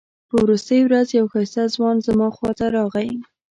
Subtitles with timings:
[0.29, 3.09] په وروستۍ ورځ یو ښایسته ځوان زما خواته راغی.